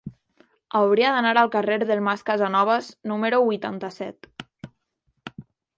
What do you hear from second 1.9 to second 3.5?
Mas Casanovas número